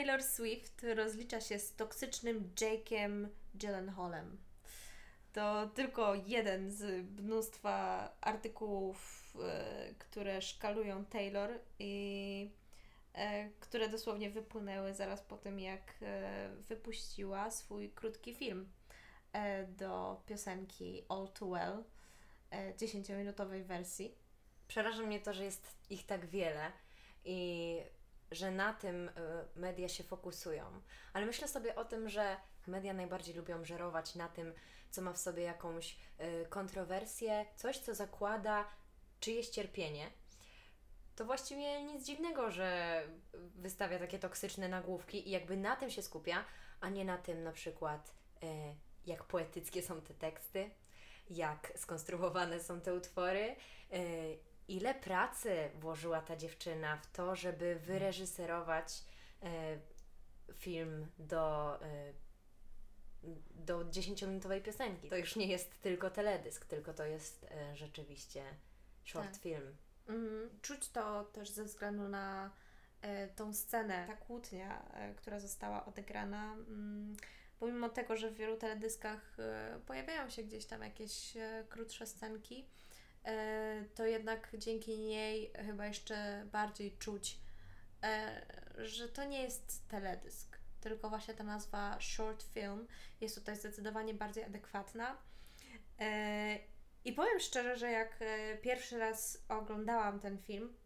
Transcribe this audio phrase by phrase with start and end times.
[0.00, 4.38] Taylor Swift rozlicza się z toksycznym Jake'em Gyllenhaalem.
[5.32, 12.50] To tylko jeden z mnóstwa artykułów, e, które szkalują Taylor i
[13.14, 18.68] e, które dosłownie wypłynęły zaraz po tym, jak e, wypuściła swój krótki film
[19.68, 21.84] do piosenki All Too Well,
[22.50, 24.14] e, 10-minutowej wersji.
[24.68, 26.72] Przeraża mnie to, że jest ich tak wiele
[27.24, 27.78] i
[28.30, 29.12] że na tym y,
[29.56, 30.80] media się fokusują.
[31.12, 32.36] Ale myślę sobie o tym, że
[32.66, 34.52] media najbardziej lubią żerować na tym,
[34.90, 38.64] co ma w sobie jakąś y, kontrowersję, coś, co zakłada
[39.20, 40.10] czyjeś cierpienie.
[41.16, 43.02] To właściwie nic dziwnego, że
[43.34, 46.44] wystawia takie toksyczne nagłówki i jakby na tym się skupia,
[46.80, 48.46] a nie na tym na przykład, y,
[49.06, 50.70] jak poetyckie są te teksty,
[51.30, 53.56] jak skonstruowane są te utwory,
[54.70, 59.04] ile pracy włożyła ta dziewczyna w to, żeby wyreżyserować
[59.42, 59.78] e,
[60.54, 62.12] film do, e,
[63.50, 65.08] do 10-minutowej piosenki.
[65.08, 68.44] To już nie jest tylko teledysk, tylko to jest e, rzeczywiście
[69.04, 69.42] short Tak.
[69.42, 69.76] film.
[70.08, 70.50] Mhm.
[70.62, 72.50] Czuć to też ze względu na
[73.36, 74.82] tą scenę, ta kłótnia,
[75.16, 76.52] która została odegrana.
[76.52, 77.16] Mm,
[77.58, 79.36] pomimo tego, że w wielu teledyskach
[79.86, 81.34] pojawiają się gdzieś tam jakieś
[81.68, 82.66] krótsze scenki,
[83.94, 87.38] to jednak dzięki niej chyba jeszcze bardziej czuć,
[88.02, 92.86] e, że to nie jest teledysk, tylko właśnie ta nazwa short film
[93.20, 95.16] jest tutaj zdecydowanie bardziej adekwatna.
[96.00, 96.58] E,
[97.04, 100.76] I powiem szczerze, że jak e, pierwszy raz oglądałam ten film,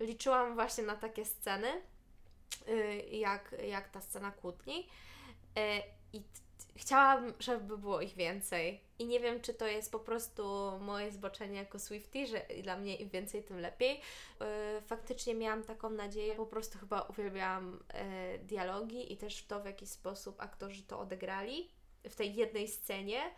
[0.00, 1.68] liczyłam właśnie na takie sceny,
[3.10, 4.88] jak, jak ta scena kłótni.
[5.56, 6.24] E, I
[6.78, 8.80] chciałam, żeby było ich więcej.
[8.98, 12.96] I nie wiem, czy to jest po prostu moje zboczenie jako Swiftie, że dla mnie
[12.96, 14.00] im więcej, tym lepiej.
[14.40, 19.64] E, Faktycznie miałam taką nadzieję, po prostu chyba uwielbiałam e, dialogi i też to, w
[19.64, 21.70] jaki sposób aktorzy to odegrali
[22.04, 23.34] w tej jednej scenie.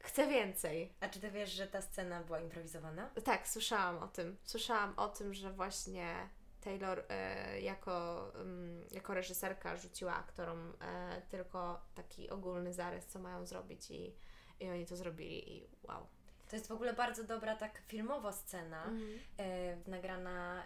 [0.00, 0.92] Chcę więcej.
[1.00, 3.10] A czy ty wiesz, że ta scena była improwizowana?
[3.24, 4.36] Tak, słyszałam o tym.
[4.44, 6.28] Słyszałam o tym, że właśnie
[6.64, 13.46] Taylor e, jako, ym, jako reżyserka rzuciła aktorom e, tylko taki ogólny zarys, co mają
[13.46, 14.14] zrobić i,
[14.60, 16.06] i oni to zrobili i wow.
[16.48, 18.90] To jest w ogóle bardzo dobra tak filmowo scena,
[19.38, 20.64] e, nagrana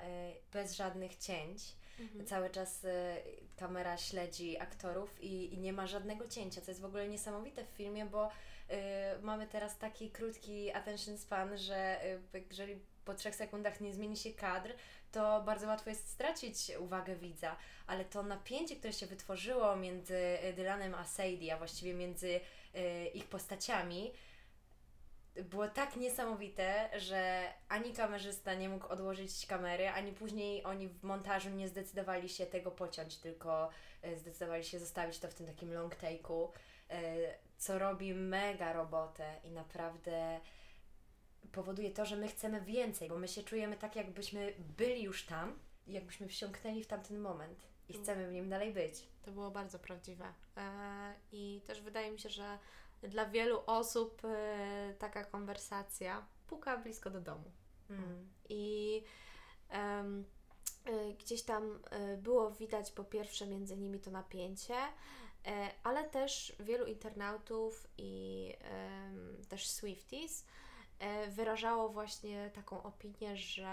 [0.53, 1.76] bez żadnych cięć.
[2.26, 2.87] Cały czas
[3.56, 7.69] kamera śledzi aktorów i, i nie ma żadnego cięcia, co jest w ogóle niesamowite w
[7.69, 8.31] filmie, bo
[9.22, 12.00] mamy teraz taki krótki attention span, że
[12.50, 14.75] jeżeli po trzech sekundach nie zmieni się kadr,
[15.12, 17.56] to bardzo łatwo jest stracić uwagę widza.
[17.86, 22.41] Ale to napięcie, które się wytworzyło między e, Dylanem a Sadie, a właściwie między
[22.74, 24.12] e, ich postaciami,
[25.34, 31.50] było tak niesamowite, że ani kamerzysta nie mógł odłożyć kamery, ani później oni w montażu
[31.50, 33.70] nie zdecydowali się tego pociąć, tylko
[34.02, 36.48] e, zdecydowali się zostawić to w tym takim long take'u,
[37.58, 40.40] co robi mega robotę i naprawdę
[41.58, 45.58] powoduje to, że my chcemy więcej, bo my się czujemy tak, jakbyśmy byli już tam
[45.86, 47.58] i jakbyśmy wsiąknęli w tamten moment
[47.88, 49.06] i chcemy w nim dalej być.
[49.22, 50.32] To było bardzo prawdziwe.
[50.56, 52.58] E, I też wydaje mi się, że
[53.02, 57.50] dla wielu osób e, taka konwersacja puka blisko do domu.
[57.90, 58.28] Mm.
[58.48, 59.02] I
[59.69, 60.25] em,
[60.88, 61.78] y, gdzieś tam
[62.19, 64.75] było widać po pierwsze między nimi to napięcie,
[65.82, 70.44] ale też wielu internautów i em, też Swifties
[71.31, 73.69] wyrażało właśnie taką opinię, że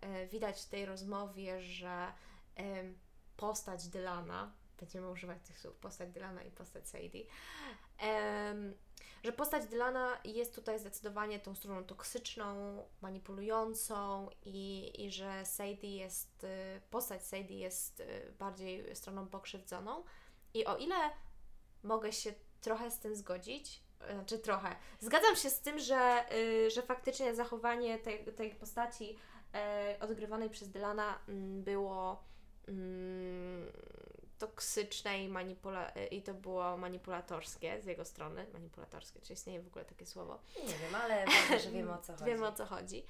[0.00, 2.12] e, widać w tej rozmowie, że
[2.54, 2.98] em,
[3.36, 7.24] postać Dylana, będziemy używać tych słów, postać Dylana i postać Sadie,
[9.24, 16.46] że postać Dylana jest tutaj zdecydowanie tą stroną toksyczną, manipulującą i, i że Sadie jest,
[16.90, 18.02] postać Sadie jest
[18.38, 20.04] bardziej stroną pokrzywdzoną.
[20.54, 20.96] I o ile
[21.82, 23.82] mogę się trochę z tym zgodzić,
[24.14, 29.18] znaczy trochę, zgadzam się z tym, że, y, że faktycznie zachowanie tej, tej postaci
[29.54, 32.24] e, odgrywanej przez Dylana mm, było
[32.68, 33.66] mm,
[34.38, 38.46] toksyczne i, manipula- i to było manipulatorskie z jego strony.
[38.52, 40.38] Manipulatorskie, czy istnieje w ogóle takie słowo?
[40.56, 42.24] Nie wiem, ale ważne, że wiemy o co chodzi.
[42.24, 43.06] Wiemy o co chodzi.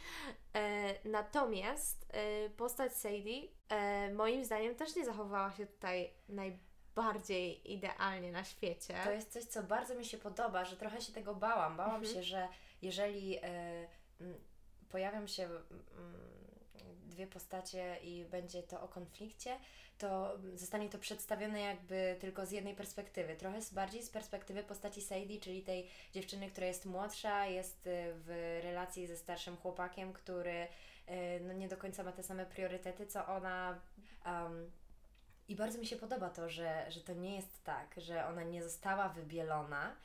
[0.54, 6.69] E, natomiast e, postać Sadie e, moim zdaniem też nie zachowała się tutaj najbardziej
[7.64, 8.94] idealnie na świecie.
[9.04, 11.76] To jest coś, co bardzo mi się podoba, że trochę się tego bałam.
[11.76, 12.14] Bałam Mhm.
[12.14, 12.48] się, że
[12.82, 14.34] jeżeli m,
[14.88, 15.48] pojawią się
[17.06, 19.56] dwie postacie i będzie to o konflikcie,
[19.98, 23.36] to zostanie to przedstawione jakby tylko z jednej perspektywy.
[23.36, 28.12] Trochę z, bardziej z perspektywy postaci Sadie, czyli tej dziewczyny, która jest młodsza, jest e,
[28.14, 30.66] w relacji ze starszym chłopakiem, który
[31.06, 33.78] e, no, nie do końca ma te same priorytety, co ona.
[34.26, 34.70] Um,
[35.50, 38.62] I bardzo mi się podoba to, że, że to nie jest tak, że ona nie
[38.62, 39.96] została wybielona.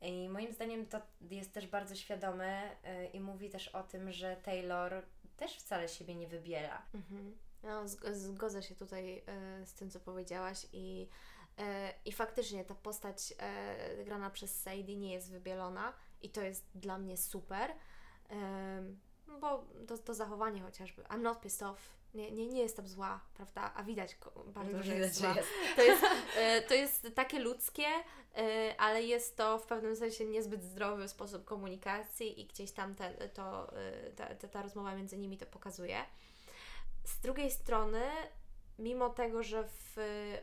[0.00, 4.36] I moim zdaniem to jest też bardzo świadome yy, i mówi też o tym, że
[4.36, 5.02] Taylor
[5.36, 6.82] też wcale siebie nie wybiela.
[6.94, 7.38] Mhm.
[7.62, 9.18] No, zgodzę się tutaj
[9.62, 11.08] y, z tym, co powiedziałaś i,
[11.58, 11.62] y,
[12.04, 13.34] i faktycznie ta postać
[14.00, 15.92] y, grana przez Sadie nie jest wybielona
[16.22, 17.70] i to jest dla mnie super,
[19.40, 23.72] bo to, to zachowanie chociażby I'm not pissed off, nie, nie, nie jestem zła, prawda?
[23.74, 24.16] A widać
[24.46, 25.34] bardzo, że jest zła.
[25.34, 25.48] Jest.
[25.76, 26.02] To, jest,
[26.68, 27.86] to jest takie ludzkie,
[28.78, 33.72] ale jest to w pewnym sensie niezbyt zdrowy sposób komunikacji i gdzieś tam te, to,
[34.16, 36.04] ta, ta rozmowa między nimi to pokazuje.
[37.04, 38.02] Z drugiej strony,
[38.78, 39.96] mimo tego, że w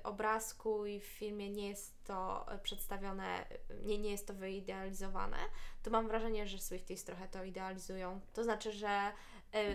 [0.03, 3.45] obrazku i w filmie nie jest to przedstawione,
[3.83, 5.38] nie, nie jest to wyidealizowane,
[5.83, 8.19] to mam wrażenie, że Swifties trochę to idealizują.
[8.33, 9.12] To znaczy, że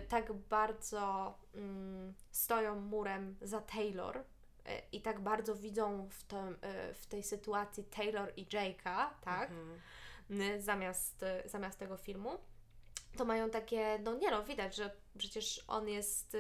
[0.08, 1.58] tak bardzo y,
[2.31, 4.23] stoją murem za Taylor, y,
[4.93, 9.50] i tak bardzo widzą w, tym, y, w tej sytuacji Taylor i Jake'a, tak?
[9.50, 9.81] Mhm.
[10.61, 12.38] Zamiast, zamiast tego filmu
[13.17, 16.37] to mają takie, no nie no, widać, że przecież on jest,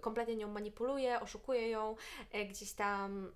[0.00, 1.96] kompletnie nią manipuluje, oszukuje ją,
[2.32, 3.32] e, gdzieś tam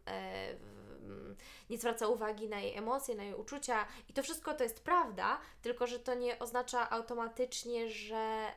[1.71, 5.39] nie zwraca uwagi na jej emocje, na jej uczucia i to wszystko to jest prawda,
[5.63, 8.53] tylko że to nie oznacza automatycznie, że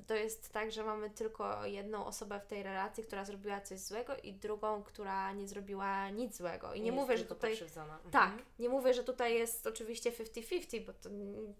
[0.00, 3.78] y, to jest tak, że mamy tylko jedną osobę w tej relacji, która zrobiła coś
[3.78, 6.74] złego i drugą, która nie zrobiła nic złego.
[6.74, 7.52] I nie, nie mówię, że tutaj.
[7.62, 8.10] Mhm.
[8.10, 11.08] Tak, nie mówię, że tutaj jest oczywiście 50-50, bo to,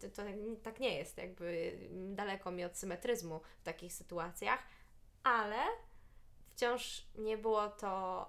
[0.00, 0.22] to, to
[0.62, 4.62] tak nie jest, jakby daleko mi od symetryzmu w takich sytuacjach,
[5.22, 5.56] ale
[6.56, 8.26] wciąż nie było to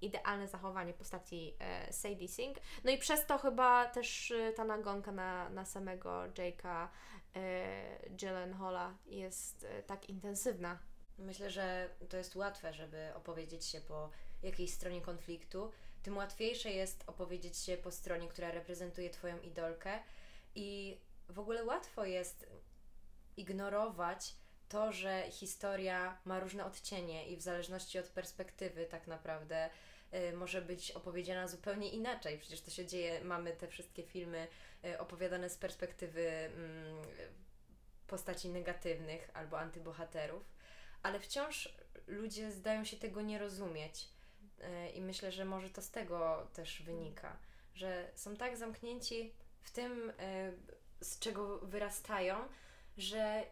[0.00, 2.58] idealne zachowanie postaci e, Sadie Sink.
[2.84, 6.88] No i przez to chyba też e, ta nagonka na, na samego Jake'a
[7.36, 10.78] e, Gyllenhaala jest e, tak intensywna.
[11.18, 14.10] Myślę, że to jest łatwe, żeby opowiedzieć się po
[14.42, 15.72] jakiejś stronie konfliktu.
[16.02, 19.98] Tym łatwiejsze jest opowiedzieć się po stronie, która reprezentuje Twoją idolkę
[20.54, 20.98] i
[21.28, 22.46] w ogóle łatwo jest
[23.36, 24.34] ignorować
[24.68, 29.70] to, że historia ma różne odcienie i w zależności od perspektywy tak naprawdę
[30.14, 32.38] y, może być opowiedziana zupełnie inaczej.
[32.38, 34.48] Przecież to się dzieje, mamy te wszystkie filmy
[34.84, 36.50] y, opowiadane z perspektywy y,
[38.06, 40.42] postaci negatywnych albo antybohaterów,
[41.02, 41.74] ale wciąż
[42.06, 44.08] ludzie zdają się tego nie rozumieć.
[44.60, 47.38] Y, I myślę, że może to z tego też wynika,
[47.74, 50.14] że są tak zamknięci w tym, y,
[51.00, 52.48] z czego wyrastają,
[52.96, 53.44] że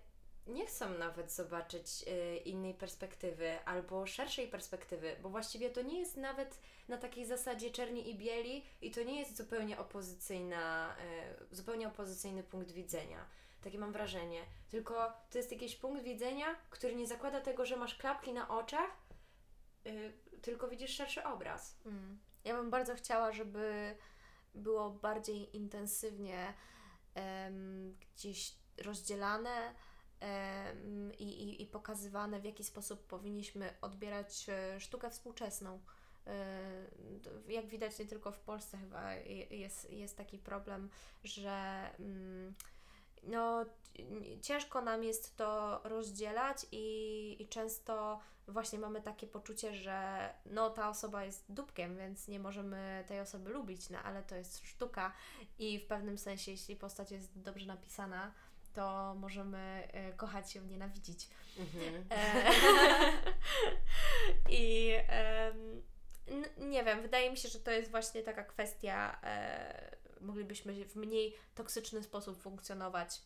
[0.46, 6.16] nie chcą nawet zobaczyć y, innej perspektywy albo szerszej perspektywy, bo właściwie to nie jest
[6.16, 10.96] nawet na takiej zasadzie czerni i bieli i to nie jest zupełnie opozycyjna,
[11.50, 13.26] y, zupełnie opozycyjny punkt widzenia.
[13.62, 14.42] Takie mam wrażenie.
[14.68, 18.90] Tylko to jest jakiś punkt widzenia, który nie zakłada tego, że masz klapki na oczach,
[19.86, 20.12] y,
[20.42, 21.76] tylko widzisz szerszy obraz.
[21.86, 22.18] Mm.
[22.44, 23.96] Ja bym bardzo chciała, żeby
[24.54, 26.54] było bardziej intensywnie
[28.14, 29.74] gdzieś rozdzielane
[31.18, 35.80] i, i, i pokazywane, w jaki sposób powinniśmy odbierać e, sztukę współczesną.
[36.26, 36.60] E,
[37.48, 39.12] jak widać, nie tylko w Polsce chyba
[39.50, 40.90] jest, jest taki problem,
[41.24, 42.54] że mm,
[43.22, 43.64] no,
[44.42, 50.88] ciężko nam jest to rozdzielać i, i często właśnie mamy takie poczucie, że no ta
[50.88, 55.12] osoba jest dupkiem, więc nie możemy tej osoby lubić, no ale to jest sztuka
[55.58, 58.32] i w pewnym sensie, jeśli postać jest dobrze napisana,
[58.76, 61.28] to możemy e, kochać się, nienawidzić.
[61.58, 62.04] Mhm.
[62.10, 62.50] E,
[64.62, 65.52] I e,
[66.58, 71.34] nie wiem, wydaje mi się, że to jest właśnie taka kwestia, e, moglibyśmy w mniej
[71.54, 73.22] toksyczny sposób funkcjonować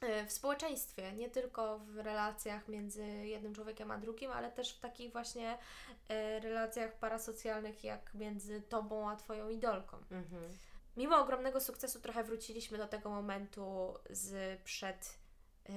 [0.00, 4.80] e, w społeczeństwie, nie tylko w relacjach między jednym człowiekiem a drugim, ale też w
[4.80, 5.58] takich właśnie
[6.08, 9.96] e, relacjach parasocjalnych, jak między tobą a twoją idolką.
[10.10, 10.58] Mhm
[10.98, 15.18] mimo ogromnego sukcesu trochę wróciliśmy do tego momentu z przed,
[15.68, 15.74] yy,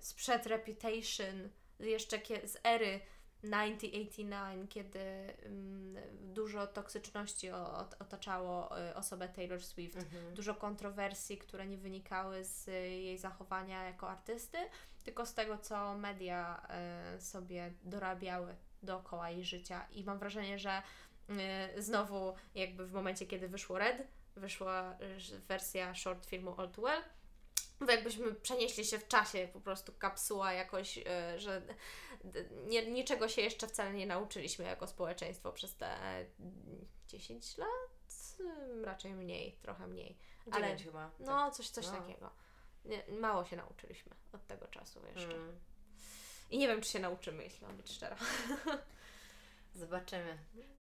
[0.00, 1.48] z przed Reputation,
[1.80, 3.00] jeszcze z ery
[3.42, 5.00] 1989, kiedy
[6.20, 7.50] dużo toksyczności
[7.98, 10.34] otaczało y, osobę Taylor Swift, mhm.
[10.34, 14.58] dużo kontrowersji, które nie wynikały z jej zachowania jako artysty,
[15.04, 16.66] tylko z tego, co media
[17.16, 19.86] y, sobie dorabiały dookoła jej życia.
[19.90, 20.82] I mam wrażenie, że
[21.76, 24.96] y, znowu jakby w momencie, kiedy wyszło Red, wyszła
[25.32, 27.02] y, wersja short filmu All Too Well,
[27.86, 31.02] to jakbyśmy przenieśli się w czasie, po prostu kapsuła jakoś, y,
[31.36, 31.62] że
[32.66, 35.96] nie, niczego się jeszcze wcale nie nauczyliśmy jako społeczeństwo przez te
[37.08, 37.68] 10 lat?
[38.84, 40.18] Raczej mniej, trochę mniej.
[40.50, 41.10] Ale chyba.
[41.20, 41.54] No, tak.
[41.54, 41.92] coś, coś no.
[41.92, 42.30] takiego.
[42.84, 45.34] Nie, mało się nauczyliśmy od tego czasu jeszcze.
[45.34, 45.60] Mm.
[46.50, 48.16] I nie wiem, czy się nauczymy, jeśli mam być szczera.
[49.74, 50.38] Zobaczymy.